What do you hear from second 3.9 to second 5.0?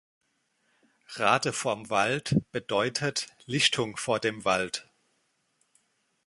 vor dem Wald“.